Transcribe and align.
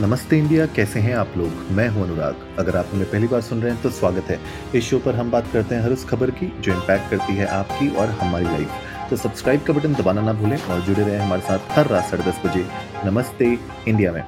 नमस्ते 0.00 0.38
इंडिया, 0.38 0.66
कैसे 0.66 1.00
हैं 1.00 1.14
आप 1.14 1.32
लोग? 1.36 1.70
मैं 1.72 1.88
हूँ 1.88 2.02
अनुराग। 2.02 2.36
अगर 2.58 2.76
आप 2.76 2.88
हमें 2.92 3.10
पहली 3.10 3.26
बार 3.26 3.40
सुन 3.40 3.62
रहे 3.62 3.72
हैं 3.72 3.82
तो 3.82 3.90
स्वागत 3.90 4.24
है। 4.24 4.38
इस 4.74 4.84
शो 4.84 4.98
पर 4.98 5.14
हम 5.14 5.30
बात 5.30 5.48
करते 5.52 5.74
हैं 5.74 5.82
हर 5.82 5.92
उस 5.92 6.04
खबर 6.04 6.30
की, 6.30 6.46
जो 6.60 6.72
इम्पैक्ट 6.72 7.10
करती 7.10 7.32
है 7.32 7.46
आपकी 7.46 7.88
और 7.90 8.08
हमारी 8.08 8.44
लाइफ 8.44 9.08
तो 9.10 9.16
सब्सक्राइब 9.16 9.62
का 9.62 9.72
बटन 9.72 9.94
दबाना 9.94 10.20
ना 10.20 10.32
भूलें 10.32 10.56
और 10.56 10.80
जुड़े 10.80 11.02
रहें 11.02 11.18
हमारे 11.18 11.42
साथ 11.42 11.58
हर 11.70 11.86
रात 11.86 12.04
साढ़े 12.04 12.24
दस 12.24 12.40
बजे। 12.46 12.64
नमस्ते 13.04 13.46
इंडिया 13.88 14.12
में। 14.12 14.22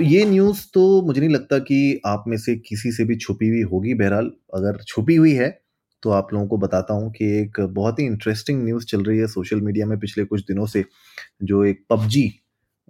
ये 0.00 0.24
न्यूज़ 0.24 0.64
तो 0.74 1.02
मुझे 1.02 1.20
नहीं 1.20 1.30
लगता 1.30 1.58
कि 1.60 2.00
आप 2.06 2.24
में 2.28 2.36
से 2.36 2.56
किसी 2.58 2.92
से 2.92 3.04
भी 3.04 3.16
छुपी 3.16 3.48
हुई 3.48 3.62
होगी 3.62 3.94
बहरहाल। 3.94 4.30
अगर 4.54 4.82
छुपी 4.88 5.16
हुई 5.16 5.32
है 5.32 5.48
तो 6.02 6.10
आप 6.10 6.32
लोगों 6.34 6.46
को 6.46 6.56
बताता 6.58 6.94
हूँ 6.94 7.10
कि 7.12 7.24
एक 7.38 7.60
बहुत 7.60 7.98
ही 7.98 8.04
इंटरेस्टिंग 8.06 8.62
न्यूज़ 8.64 8.86
चल 8.86 9.02
रही 9.02 9.18
है 9.18 9.26
सोशल 9.26 9.60
मीडिया 9.60 9.86
में 9.86 9.98
पिछले 9.98 10.24
कुछ 10.24 10.44
दिनों 10.48 10.66
से, 10.66 10.84
जो 11.42 11.64
एक 11.64 11.84
पबजी 11.90 12.32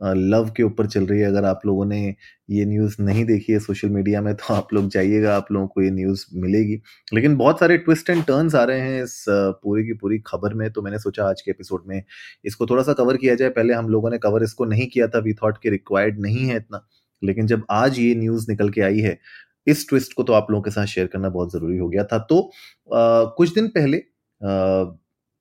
लव 0.02 0.50
के 0.56 0.62
ऊपर 0.62 0.86
चल 0.86 1.06
रही 1.06 1.20
है। 1.20 1.26
अगर 1.26 1.44
आप 1.44 1.60
लोगों 1.66 1.84
ने 1.84 2.14
ये 2.50 2.64
न्यूज़ 2.64 2.96
नहीं 3.02 3.24
देखी 3.24 3.52
है 3.52 3.58
सोशल 3.58 3.88
मीडिया 3.88 4.20
में 4.22 4.34
तो 4.34 4.54
आप 4.54 4.72
लोग 4.74 4.88
जाइएगा 4.88 5.34
आप 5.36 5.52
लोगों 5.52 5.66
को 5.66 5.82
ये 5.82 5.90
न्यूज़ 5.90 6.24
मिलेगी। 6.34 6.80
लेकिन 7.14 7.36
बहुत 7.36 7.60
सारे 7.60 7.76
ट्विस्ट 7.78 8.10
एंड 8.10 8.24
टर्न्स 8.24 8.54
आ 8.54 8.64
रहे 8.64 8.80
हैं 8.80 9.02
इस 9.04 9.24
पूरी 9.28 9.84
की 9.86 9.92
पूरी 9.92 10.18
खबर 10.26 10.54
में। 10.54 10.70
तो 10.72 10.82
मैंने 10.82 10.98
सोचा 10.98 11.24
आज 11.24 11.42
के 11.42 11.50
एपिसोड 11.50 11.82
में 11.86 12.02
इसको 12.44 12.66
थोड़ा 12.66 12.82
सा 12.82 12.92
कवर 12.92 13.16
किया 13.16 13.34
जाए। 13.34 13.48
पहले 13.50 13.74
हम 13.74 13.88
लोगों 13.88 14.10
ने 14.10 14.18
कवर 14.18 14.42
इसको 14.42 14.64
नहीं 14.64 14.86
किया 14.86 15.08
था 15.08 15.18
वी 15.18 15.34
थॉट 15.34 15.58
के 15.62 15.70
रिक्वायर्ड 15.70 16.20
नहीं 16.20 16.46
है 16.46 16.56
इतना। 16.56 16.86
लेकिन 17.22 17.46
जब 17.46 17.62
आज 17.70 17.98
ये 17.98 18.14
न्यूज़ 18.14 18.50
निकल 18.50 18.70
के 18.70 18.80
आई 18.80 19.00
है 19.00 19.18
इस 19.66 19.88
ट्विस्ट 19.88 20.12
को 20.12 20.22
तो 20.22 20.32
आप 20.32 20.50
लोगों 20.50 20.62
के 20.62 20.70
साथ 20.70 20.86
शेयर 20.86 21.06
करना 21.06 21.28
बहुत 21.28 21.52
ज़रूरी 21.52 21.78
हो 21.78 21.88
गया 21.88 22.04
था। 22.04 22.18
तो 22.20 22.40
आ, 22.40 23.24
कुछ 23.36 23.54
दिन 23.54 23.68
पहले 23.68 23.96
आ, 23.96 24.84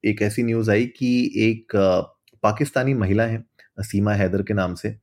एक 0.04 0.22
ऐसी 0.22 0.44
न्यूज़ 0.44 0.72
आई 0.72 0.86
कि 0.98 1.32
एक 1.38 1.76
आ, 1.76 2.00
पाकिस्तानी 2.44 2.94
महिला 2.94 3.24
है 3.24 3.44
सीमा 3.82 4.14
हैदर 4.14 4.42
के 4.42 4.54
नाम 4.54 4.76
से, 4.76 4.96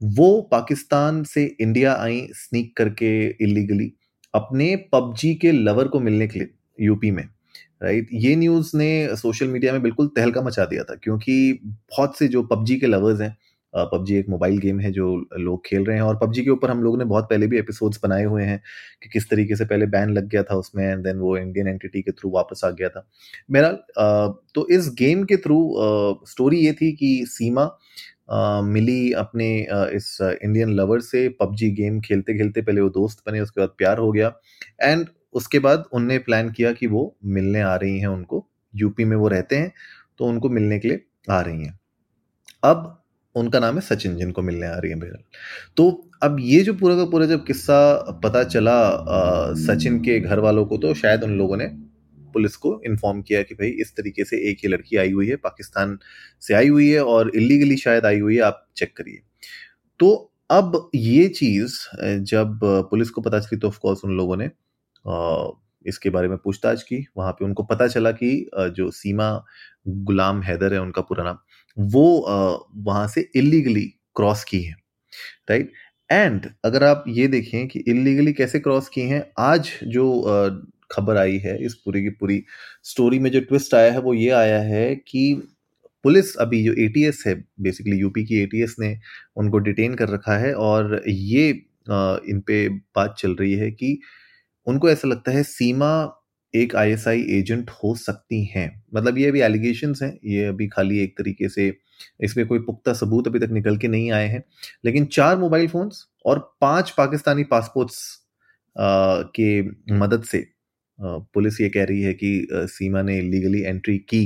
वो 0.00 0.40
पाकिस्तान 0.42 1.22
से 1.24 1.44
इंडिया 1.60 1.94
आई 1.94 2.20
स्नीक 2.32 2.76
करके 2.76 3.10
इलीगली 3.44 3.92
अपने 4.34 4.74
पबजी 4.92 5.34
के 5.34 5.52
लवर 5.52 5.88
को 5.88 6.00
मिलने 6.00 6.26
के 6.28 6.38
लिए 6.38 6.50
यूपी 6.80 7.10
में 7.10 7.24
राइट 7.82 8.08
ये 8.12 8.34
न्यूज़ 8.36 8.76
ने 8.76 9.16
सोशल 9.16 9.48
मीडिया 9.48 9.72
में 9.72 9.82
बिल्कुल 9.82 10.06
तहलका 10.06 10.42
मचा 10.42 10.64
दिया 10.64 10.84
था, 10.84 10.94
क्योंकि 10.94 11.52
बहुत 11.64 12.18
से 12.18 12.28
जो 12.28 12.42
पबजी 12.42 12.76
के 12.76 12.86
लवर्स 12.86 13.20
हैं 13.20 13.36
पबजी 13.84 14.16
एक 14.16 14.28
मोबाइल 14.28 14.58
गेम 14.58 14.80
है 14.80 14.90
जो 14.90 15.28
लोग 15.38 15.66
खेल 15.66 15.84
रहे 15.84 15.96
हैं 15.96 16.02
और 16.02 16.16
पबजी 16.16 16.42
के 16.42 16.50
ऊपर 16.50 16.70
हम 16.70 16.82
लोगों 16.82 16.98
ने 16.98 17.04
बहुत 17.04 17.24
पहले 17.24 17.46
भी 17.46 17.58
एपिसोड्स 17.58 18.00
बनाए 18.02 18.24
हुए 18.24 18.42
हैं 18.42 18.62
कि 19.02 19.08
किस 19.08 19.30
तरीके 19.30 19.56
से 19.56 19.64
पहले 19.64 19.86
बैन 19.86 20.10
लग 20.10 20.28
गया 20.28 20.42
था 20.42 20.54
उसमें 20.54 20.86
एंड 20.86 21.04
देन 21.04 21.16
वो 21.16 21.36
इंडियन 21.36 21.68
एंटिटी 21.68 22.02
के 22.02 22.10
थ्रू 22.10 22.30
वापस 22.30 22.60
आ 22.64 22.70
गया 22.70 22.88
था। 22.88 23.08
मेरा 23.50 23.72
तो 24.54 24.68
इस 24.68 24.90
गेम 24.98 25.24
के 25.24 25.36
थ्रू 25.36 25.76
स्टोरी 26.28 26.56
ये 26.56 26.72
थी 26.72 26.92
कि 26.92 27.24
सीमा 27.28 27.78
Uh, 28.34 28.64
मिली 28.64 29.12
अपने 29.12 29.66
इस 29.70 30.38
इंडियन 30.42 30.68
लवर 30.68 31.00
से 31.00 31.28
पबजी 31.28 31.70
गेम 31.70 32.00
खेलते 32.00 32.38
खेलते 32.38 32.62
पहले 32.62 32.80
वो 32.80 32.88
दोस्त 32.88 33.22
बने 33.26 33.40
उसके 33.40 33.60
बाद 33.60 33.68
प्यार 33.68 33.98
हो 33.98 34.12
गया 34.12 34.32
एंड 34.82 35.06
उसके 35.32 35.58
बाद 35.58 35.84
उनने 35.92 36.18
प्लान 36.18 36.50
किया 36.50 36.72
कि 36.72 36.86
वो 36.86 37.16
मिलने 37.24 37.60
आ 37.60 37.76
रही 37.76 37.98
हैं 37.98 38.06
उनको 38.06 38.46
यूपी 38.76 39.04
में 39.04 39.16
वो 39.16 39.28
रहते 39.28 39.56
हैं 39.56 39.72
तो 40.18 40.24
उनको 40.24 40.48
मिलने 40.48 40.78
के 40.78 40.88
लिए 40.88 41.04
आ 41.30 41.40
रही 41.40 41.64
हैं। 41.64 41.80
अब 42.64 42.97
उनका 43.38 43.60
नाम 43.60 43.74
है 43.74 43.80
सचिन 43.80 44.16
जिनको 44.16 44.42
मिलने 44.42 44.66
आ 44.66 44.76
रही 44.76 44.90
है 44.90 44.98
बहरहाल 44.98 45.22
तो 45.76 45.90
अब 46.22 46.36
ये 46.40 46.60
जो 46.60 46.74
पूरा 46.74 46.96
का 46.96 47.04
पूरा 47.04 47.26
जब 47.26 47.44
किस्सा 47.44 47.78
पता 48.24 48.42
चला 48.44 48.72
आ, 48.72 49.52
सचिन 49.56 49.98
के 50.00 50.20
घर 50.20 50.38
वालों 50.38 50.64
को 50.66 50.76
तो 50.76 50.94
शायद 50.94 51.24
उन 51.24 51.36
लोगों 51.38 51.56
ने 51.56 51.66
पुलिस 52.34 52.56
को 52.56 52.80
इन्फॉर्म 52.86 53.20
किया 53.22 53.42
कि 53.42 53.54
भाई 53.54 53.68
इस 53.80 53.92
तरीके 53.96 54.24
से 54.24 54.36
एक 54.50 54.58
ही 54.62 54.68
लड़की 54.68 54.96
आई 54.96 55.12
हुई 55.12 55.28
है 55.28 55.36
पाकिस्तान 55.36 55.98
से 56.42 56.54
आई 56.54 56.68
हुई 56.68 56.88
है 56.90 57.04
और 57.04 57.30
इलीगली 57.36 57.76
शायद 57.76 58.06
आई 58.06 58.18
हुई 58.20 58.36
है 58.36 58.42
आप 58.42 58.66
चेक 58.76 58.96
करिए। 58.96 59.20
तो 60.00 60.32
अब 60.50 60.90
ये 60.94 61.26
चीज़ 61.28 61.78
जब 62.24 62.60
पुलिस 62.90 63.10
को 63.10 63.20
पता 63.20 63.38
चली 63.40 63.58
तो 63.58 63.68
ऑफकोर्स 63.68 64.04
उन 64.04 64.16
लोगों 64.16 64.36
ने 64.36 64.50
इसके 65.86 66.10
बारे 66.10 66.28
में 66.28 66.36
पूछताछ 66.38 66.82
की। 66.82 67.04
वहाँ 67.16 67.32
पे 67.32 67.44
उनको 67.44 67.62
पता 67.62 67.86
चला 67.86 68.10
कि 68.12 68.30
जो 68.54 68.90
सीमा 68.90 69.30
गुलाम 69.88 70.42
हैदर 70.42 70.72
है 70.74 70.80
उनका 70.80 71.02
पूरा 71.02 71.24
नाम 71.24 71.38
वो 71.78 72.68
वहाँ 72.76 73.06
से 73.08 73.28
इलीगली 73.36 73.84
क्रॉस 74.16 74.44
की 74.44 74.62
है 74.62 74.74
राइट 75.50 75.72
एंड 76.10 76.46
अगर 76.64 76.84
आप 76.84 77.04
ये 77.08 77.26
देखें 77.28 77.66
कि 77.68 77.78
इलीगली 77.88 78.32
कैसे 78.32 78.60
क्रॉस 78.60 78.88
की 78.88 79.00
हैं, 79.00 79.24
आज 79.38 79.70
जो 79.84 80.04
खबर 80.92 81.16
आई 81.16 81.38
है, 81.38 81.56
इस 81.64 81.74
पूरी 81.74 82.02
की 82.02 82.10
पूरी 82.10 82.42
स्टोरी 82.84 83.18
में 83.18 83.30
जो 83.30 83.40
ट्विस्ट 83.40 83.74
आया 83.74 83.92
है, 83.92 84.00
वो 84.00 84.14
ये 84.14 84.30
आया 84.30 84.60
है 84.60 84.94
कि 84.96 85.42
पुलिस 86.04 86.36
अभी 86.36 86.62
जो 86.64 86.72
एटीएस 86.72 87.22
है 87.26 87.34
बेसिकली 87.60 87.96
यूपी 87.96 88.24
की 88.24 88.40
एटीएस 88.42 88.76
ने 88.80 88.98
उनको 89.36 89.58
डिटेन 89.58 89.94
कर 89.94 90.08
रखा 90.08 90.36
है 90.38 90.54
और 90.54 91.02
ये 91.08 91.48
इन 91.50 92.42
पे 92.46 92.68
बात 92.68 93.14
चल 93.18 93.34
रही 93.34 93.52
है 93.54 93.70
कि 93.70 93.98
उनको 94.66 94.90
ऐसा 94.90 95.08
लगता 95.08 95.32
है 95.32 95.42
सीमा 95.42 96.17
एक 96.54 96.74
आईएसआई 96.76 97.22
एजेंट 97.30 97.70
हो 97.72 97.94
सकती 97.96 98.44
हैं। 98.46 98.70
मतलब 98.94 99.18
ये 99.18 99.28
अभी 99.28 99.40
एलिगेशन 99.40 99.94
हैं, 100.02 100.18
ये 100.24 100.44
अभी 100.46 100.68
खाली 100.68 100.98
एक 100.98 101.16
तरीके 101.18 101.48
से 101.48 101.72
इसमें 102.20 102.46
कोई 102.46 102.58
पुख्ता 102.58 102.92
सबूत 102.92 103.26
अभी 103.28 103.38
तक 103.38 103.50
निकल 103.52 103.76
के 103.76 103.88
नहीं 103.88 104.10
आए 104.12 104.26
हैं। 104.28 104.42
लेकिन 104.84 105.04
चार 105.06 105.38
मोबाइल 105.38 105.68
फोन्स 105.68 106.04
और 106.26 106.38
पाँच 106.60 106.90
पाकिस्तानी 106.98 107.44
पासपोर्ट्स 107.44 108.00
के 108.76 109.60
मदद 109.98 110.22
से 110.24 110.46
पुलिस 110.98 111.60
ये 111.60 111.68
कह 111.68 111.84
रही 111.84 112.02
है 112.02 112.12
कि 112.14 112.46
सीमा 112.52 113.02
ने 113.02 113.20
लीगली 113.20 113.62
एंट्री 113.62 113.98
की 114.08 114.22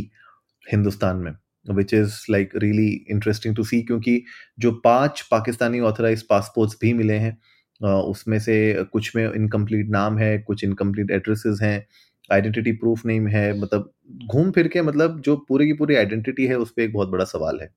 हिंदुस्तान 0.67 1.17
में 1.17 1.33
which 1.67 1.95
is 1.95 2.15
like 2.31 2.51
really 2.57 2.89
interesting 3.11 3.57
to 3.57 3.65
see 3.65 3.81
क्योंकि 3.83 4.23
जो 4.59 4.73
पाँच 4.85 5.21
पाकिस्तानी 5.31 5.81
ऑथराइज 5.81 6.23
पासपोर्ट्स 6.23 6.77
भी 6.83 6.93
मिले 6.93 7.15
हैं 7.15 7.37
उसमें 7.81 8.39
से 8.39 8.55
कुछ 8.93 9.15
में 9.17 9.25
इनकम्प्लीट 9.25 9.89
नाम 9.91 10.19
है, 10.19 10.39
कुछ 10.39 10.65
इनकम्प्लीट 10.65 11.11
एड्रेसेस 11.11 11.59
हैं 11.63 11.87
आइडेंटिटी 12.33 12.73
प्रूफ 12.75 13.05
नेम 13.07 13.27
है 13.29 13.53
मतलब 13.61 13.93
घूम 14.27 14.51
फिर 14.53 14.69
के 14.69 14.83
मतलब 14.83 15.21
जो 15.21 15.37
पूरी 15.49 15.67
की 15.67 15.73
पूरी 15.75 15.95
आइडेंटिटी 15.97 16.47
है, 16.47 16.57
उस 16.57 16.71
पर 16.71 16.83
एक 16.83 16.93
बहुत 16.93 17.09
बड़ा 17.09 17.25
सवाल 17.27 17.61
है। 17.61 17.69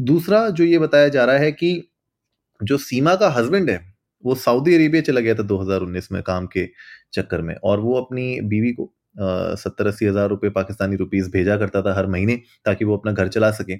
दूसरा 0.00 0.48
जो 0.50 0.64
ये 0.64 0.78
बताया 0.78 1.08
जा 1.10 1.24
रहा 1.24 1.38
है 1.38 1.52
कि 1.52 1.90
जो 2.60 2.76
सीमा 2.78 3.14
का 3.16 3.28
हस्बैंड 3.30 3.70
है, 3.70 3.80
वो 4.24 4.34
सऊदी 4.36 4.74
अरेबिया 4.74 5.02
चला 5.02 5.20
गया 5.20 5.34
था 5.34 5.42
2019 5.44 6.12
में 6.12 6.22
काम 6.22 6.46
के 6.48 6.68
चक्कर 7.14 7.42
में 7.42 7.54
और 7.56 7.80
वो 7.80 7.94
अपनी 8.00 8.40
बीवी 8.42 8.72
को 8.72 8.90
सत्तर 9.56 9.86
अस्सी 9.86 10.06
हज़ार 10.06 10.28
रुपये 10.28 10.50
पाकिस्तानी 10.50 10.96
रुपीज़ 10.96 11.30
भेजा 11.30 11.56
करता 11.56 11.82
था 11.82 11.94
हर 11.94 12.06
महीने 12.06 12.36
ताकि 12.66 12.84
वो 12.84 12.96
अपना 12.96 13.12
घर 13.12 13.28
चला 13.28 13.50
सके। 13.52 13.74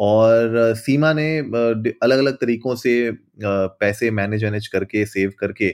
और 0.00 0.74
सीमा 0.76 1.12
ने 1.12 1.26
अलग 1.38 2.18
अलग 2.18 2.36
तरीक़ों 2.36 2.74
से 2.76 2.94
पैसे 3.42 4.10
मैनेज 4.12 4.44
वैनेज 4.44 4.66
करके 4.68 5.04
सेव 5.06 5.32
करके 5.40 5.70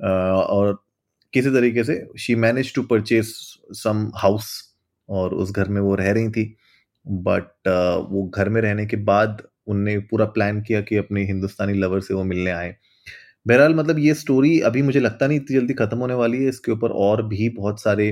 और 0.00 0.72
किसी 1.34 1.50
तरीके 1.50 1.84
से 1.84 2.04
she 2.20 2.34
manage 2.36 2.74
to 2.74 2.82
purchase 2.84 3.32
some 3.76 4.10
house 4.16 4.50
और 5.08 5.34
उस 5.34 5.50
घर 5.52 5.68
में 5.68 5.80
वो 5.80 5.94
रह 5.94 6.10
रही 6.12 6.28
थी। 6.30 6.44
बट 7.06 7.68
वो 8.10 8.28
घर 8.36 8.48
में 8.48 8.60
रहने 8.62 8.86
के 8.86 8.96
बाद 9.04 9.42
उनने 9.68 9.98
पूरा 10.10 10.24
प्लान 10.28 10.60
किया 10.62 10.80
कि 10.82 10.96
अपने 10.96 11.24
हिंदुस्तानी 11.26 11.74
लवर 11.74 12.00
से 12.00 12.14
वो 12.14 12.24
मिलने 12.24 12.50
आए। 12.50 12.74
बहरहाल 13.46 13.74
मतलब 13.74 13.98
ये 13.98 14.14
स्टोरी 14.14 14.58
अभी 14.62 14.82
मुझे 14.82 15.00
लगता 15.00 15.26
नहीं 15.26 15.38
इतनी 15.38 15.56
जल्दी 15.58 15.74
खत्म 15.74 15.98
होने 15.98 16.14
वाली 16.14 16.42
है। 16.42 16.48
इसके 16.48 16.72
ऊपर 16.72 16.90
और 17.06 17.26
भी 17.28 17.48
बहुत 17.50 17.82
सारे 17.82 18.10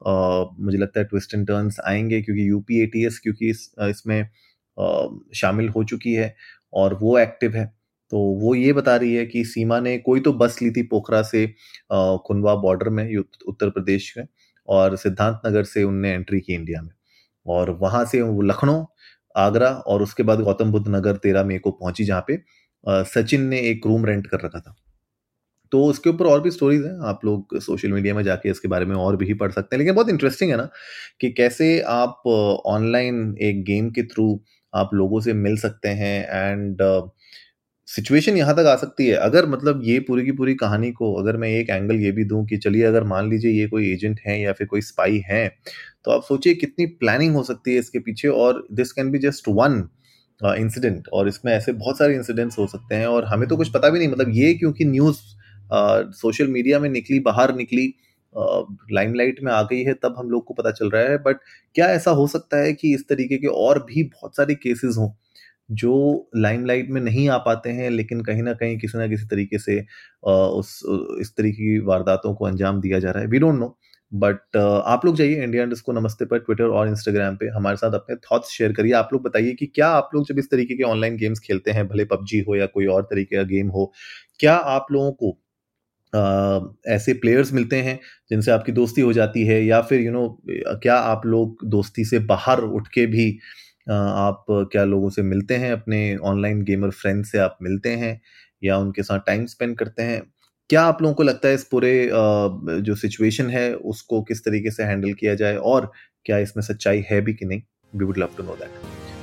आ, 0.00 0.44
मुझे 0.60 0.78
लगता 0.78 1.00
है 1.00 1.06
ट्विस्ट 1.06 1.34
एंड 1.34 1.46
टर्न्स 1.48 1.78
आएँगे 1.86 2.20
क्योंकि 2.22 2.48
यूपी 2.50 2.80
एटीएस 2.82 3.18
क्योंकि 3.20 3.50
इस, 3.50 3.70
इसमें 3.82 4.28
शामिल 5.36 5.68
हो 5.68 5.84
चुकी 5.84 6.12
है 6.14 6.34
और 6.74 6.94
वो 7.02 7.18
एक्टिव 7.18 7.56
है। 7.56 7.72
तो 8.12 8.18
वो 8.40 8.54
ये 8.54 8.72
बता 8.72 8.96
रही 8.96 9.14
है 9.14 9.24
कि 9.26 9.44
सीमा 9.44 9.78
ने 9.80 9.96
कोई 10.00 10.20
तो 10.20 10.32
बस 10.34 10.58
ली 10.62 10.70
थी 10.70 10.82
पोखरा 10.88 11.22
से 11.24 11.46
खुनवा 12.26 12.54
बॉर्डर 12.56 12.88
में 12.90 13.16
उत्तर 13.16 13.70
प्रदेश 13.70 14.12
में 14.18 14.26
और 14.68 14.96
सिद्धांत 14.96 15.40
नगर 15.46 15.64
से 15.64 15.84
उनने 15.84 16.12
एंट्री 16.12 16.40
की 16.40 16.54
इंडिया 16.54 16.82
में। 16.82 16.90
और 17.46 17.70
वहाँ 17.80 18.04
से 18.06 18.20
वो 18.22 18.42
लखनऊ, 18.42 18.84
आगरा 19.36 19.68
और 19.68 20.02
उसके 20.02 20.22
बाद 20.22 20.40
गौतम 20.42 20.72
बुद्ध 20.72 20.88
नगर 20.88 21.16
तेरह 21.18 21.44
मई 21.44 21.58
को 21.58 21.70
पहुँची 21.72 22.04
जहाँ 22.04 22.24
पे 22.28 22.38
सचिन 23.06 23.46
ने 23.46 23.60
एक 23.70 23.86
रूम 23.86 24.06
रेंट 24.06 24.26
कर 24.26 24.40
रखा 24.44 24.60
था। 24.60 24.74
तो 25.72 25.84
उसके 25.86 26.10
ऊपर 26.10 26.26
और 26.26 26.40
भी 26.42 26.50
स्टोरीज 26.50 26.84
हैं, 26.84 26.98
आप 27.02 27.24
लोग 27.24 27.58
सोशल 27.60 27.92
मीडिया 27.92 28.14
में 28.14 28.22
जाके 28.24 28.50
इसके 28.50 28.68
बारे 28.68 28.86
में 28.86 28.94
और 28.96 29.16
भी 29.16 29.34
पढ़ 29.34 29.52
सकते 29.52 29.76
हैं। 29.76 29.78
लेकिन 29.78 29.94
बहुत 29.94 30.08
इंटरेस्टिंग 30.10 30.50
है 30.50 30.56
ना 30.56 30.68
कि 31.20 31.30
कैसे 31.32 31.80
आप 31.88 32.22
ऑनलाइन 32.66 33.36
एक 33.42 33.64
गेम 33.64 33.90
के 33.90 34.02
थ्रू 34.04 34.40
आप 34.72 34.90
लोगों 34.94 35.20
से 35.20 35.32
मिल 35.34 35.56
सकते 35.58 35.88
हैं 35.90 36.18
एंड 36.50 36.82
सिचुएशन 37.92 38.36
यहाँ 38.36 38.54
तक 38.56 38.66
आ 38.66 38.74
सकती 38.76 39.06
है। 39.06 39.14
अगर 39.16 39.46
मतलब 39.46 39.80
ये 39.84 39.98
पूरी 40.00 40.24
की 40.24 40.32
पूरी 40.32 40.54
कहानी 40.56 40.90
को 40.92 41.12
अगर 41.14 41.36
मैं 41.36 41.48
एक 41.50 41.70
एंगल 41.70 41.96
ये 41.96 42.12
भी 42.12 42.24
दूँ 42.24 42.44
कि 42.46 42.56
चलिए 42.58 42.84
अगर 42.84 43.04
मान 43.06 43.30
लीजिए 43.30 43.52
ये 43.52 43.66
कोई 43.68 43.90
एजेंट 43.92 44.20
है 44.26 44.40
या 44.40 44.52
फिर 44.52 44.66
कोई 44.66 44.80
स्पाई 44.82 45.22
है 45.26 45.48
तो 46.04 46.10
आप 46.10 46.22
सोचिए 46.22 46.54
कितनी 46.54 46.86
प्लानिंग 47.00 47.34
हो 47.36 47.42
सकती 47.42 47.72
है 47.74 47.78
इसके 47.78 47.98
पीछे 48.00 48.28
और 48.28 48.66
this 48.72 48.92
can 48.92 49.10
be 49.10 49.18
just 49.20 49.48
one 49.50 49.82
incident 50.40 51.08
और 51.12 51.28
इसमें 51.28 51.52
ऐसे 51.52 51.72
बहुत 51.74 51.98
सारे 51.98 52.14
इंसिडेंट्स 52.14 52.58
हो 52.58 52.66
सकते 52.66 52.94
हैं 52.94 53.06
और 53.06 53.24
हमें 53.24 53.48
तो 53.48 53.56
कुछ 53.56 53.68
पता 53.72 53.90
भी 53.90 53.98
नहीं 53.98 54.08
मतलब 54.08 54.30
ये 54.34 54.54
क्योंकि 54.54 54.84
न्यूज़ 54.84 55.18
सोशल 56.14 56.48
मीडिया 56.48 56.78
में 56.78 56.88
निकली, 56.90 57.18
बाहर 57.20 57.54
निकली 57.56 57.92
लाइमलाइट 58.92 59.38
में 59.42 59.52
आ 59.52 59.62
गई 59.62 59.82
है, 59.82 59.94
तब 59.94 60.14
हम 60.18 60.30
लोग 60.30 60.44
को 60.44 60.54
पता 60.54 60.70
चल 60.70 60.90
रहा 60.90 61.02
है। 61.02 61.18
बट 61.18 61.36
क्या 61.74 61.86
ऐसा 61.90 62.10
हो 62.10 62.26
सकता 62.28 62.56
है 62.58 62.72
कि 62.72 62.94
इस 62.94 63.04
तरीके 63.08 63.36
के 63.38 63.46
और 63.48 63.78
भी 63.84 64.02
बहुत 64.04 64.36
सारे 64.36 64.54
केसेस 64.54 64.96
हों? 64.98 65.08
जो 65.72 65.92
लाइमलाइट 66.36 66.90
में 66.90 67.00
नहीं 67.00 67.28
आ 67.28 67.36
पाते 67.40 67.70
हैं 67.70 67.90
लेकिन 67.90 68.20
कहीं 68.22 68.42
ना 68.42 68.52
कहीं 68.54 68.78
किसी 68.78 68.98
ना 68.98 69.06
किसी 69.08 69.26
तरीके 69.26 69.58
से 69.58 69.78
उस 70.22 70.80
इस 71.20 71.32
तरीके 71.36 71.56
की 71.64 71.78
वारदातों 71.86 72.34
को 72.34 72.46
अंजाम 72.46 72.80
दिया 72.80 72.98
जा 72.98 73.10
रहा 73.10 73.22
है। 73.22 73.28
वी 73.28 73.38
डोंट 73.38 73.58
नो 73.60 73.76
बट 74.12 74.56
आप 74.56 75.04
लोग 75.06 75.16
जाइए 75.16 75.42
इंडिया 75.44 75.66
को 75.86 75.92
नमस्ते 75.92 76.24
पर 76.24 76.38
ट्विटर 76.40 76.64
और 76.66 76.88
इंस्टाग्राम 76.88 77.36
पे 77.36 77.46
हमारे 77.50 77.76
साथ 77.76 77.94
अपने 77.94 78.16
थॉट्स 78.26 78.50
शेयर 78.50 78.72
करिए। 78.72 78.92
आप 78.94 79.08
लोग 79.12 79.22
बताइए 79.22 79.52
कि 79.52 79.66
क्या 79.66 79.88
आप 79.90 80.10
लोग 80.14 80.26
जब 80.28 80.38
इस 80.38 80.50
तरीके 80.50 80.74
के 80.76 80.82
ऑनलाइन 80.84 81.16
गेम्स 81.16 81.40
खेलते 81.40 81.70
हैं 81.70 81.86
भले 81.88 82.04
पबजी 82.06 82.40
हो 82.48 82.56
या 82.56 82.66
कोई 82.68 82.86
और 82.88 83.02
तरीके 83.04 83.36
का 83.36 83.42
गेम 83.50 83.68
हो 83.70 83.92
क्या 84.40 84.54
आप 84.54 84.86
लोगों 84.92 85.12
को 85.22 85.38
ऐसे 86.88 87.12
प्लेयर्स 87.14 87.52
मिलते 87.52 87.76
हैं 87.82 87.98
जिनसे 88.30 88.50
आपकी 88.50 88.72
दोस्ती 88.72 89.00
हो 89.00 89.12
जाती 89.12 89.46
है? 89.46 89.64
या 89.64 89.80
फिर 89.82 90.00
यू 90.00 90.06
you 90.06 90.14
नो 90.14 90.26
know, 90.26 90.80
क्या 90.82 90.96
आप 90.96 91.26
लोग 91.26 91.64
दोस्ती 91.66 92.04
से 92.04 92.18
बाहर 92.26 92.60
उठ 92.60 92.88
के 92.88 93.06
भी 93.06 93.26
आप 93.86 94.44
क्या 94.72 94.84
लोगों 94.84 95.10
से 95.10 95.22
मिलते 95.22 95.56
हैं? 95.56 95.72
अपने 95.72 96.16
ऑनलाइन 96.24 96.62
गेमर 96.64 96.90
फ्रेंड 96.92 97.24
से 97.24 97.38
आप 97.38 97.58
मिलते 97.62 97.90
हैं 97.90 98.20
या 98.62 98.76
उनके 98.78 99.02
साथ 99.02 99.20
टाइम 99.26 99.46
स्पेंड 99.46 99.76
करते 99.78 100.02
हैं? 100.02 100.22
क्या 100.70 100.82
आप 100.82 101.02
लोगों 101.02 101.14
को 101.14 101.22
लगता 101.22 101.48
है 101.48 101.54
इस 101.54 101.64
पूरे 101.64 102.10
जो 102.12 102.94
सिचुएशन 102.96 103.50
है, 103.50 103.72
उसको 103.74 104.22
किस 104.22 104.44
तरीके 104.44 104.70
से 104.70 104.82
हैंडल 104.82 105.12
किया 105.12 105.34
जाए 105.34 105.56
और 105.56 105.90
क्या 106.26 106.38
इसमें 106.38 106.62
सच्चाई 106.64 107.04
है 107.10 107.20
भी 107.20 107.34
कि 107.34 107.44
नहीं? 107.44 107.62
We 107.92 108.04
would 108.04 108.18
love 108.18 108.28
to 108.36 108.42
know 108.42 108.56
that 108.60 108.80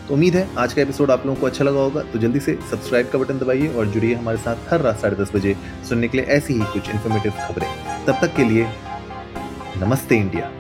तो 0.08 0.14
उम्मीद 0.14 0.36
है 0.36 0.48
आज 0.58 0.74
का 0.74 0.82
एपिसोड 0.82 1.12
आप 1.12 1.26
लोगों 1.26 1.40
को 1.42 1.48
अच्छा 1.48 1.64
लगा 1.64 1.80
होगा। 1.80 2.02
तो 2.04 2.20
जल्दी 2.20 2.40
से 2.40 2.58
सब्सक्राइब 2.72 3.10
का 3.10 3.20
बटन 3.20 3.40
दबाइए 3.40 3.68
और 3.68 3.88
जुड़िए 3.88 4.14
हमारे 4.14 4.38
साथ 4.38 4.72
हर 4.72 4.82
रात 4.82 5.00
साढ़े 5.00 5.16
दस 5.16 5.32
बजे 5.36 5.56
सुनने 5.90 6.08
के 6.08 6.18
लिए 6.18 6.26
ऐसी 6.28 6.54
ही 6.54 6.66
कुछ 6.74 6.90
इन्फॉर्मेटिव 6.90 7.32
खबरें। 7.42 7.68
तब 8.06 8.20
तक 8.22 8.36
के 8.36 8.44
लिए 8.44 8.68
नमस्ते 9.78 10.16
इंडिया। 10.16 10.52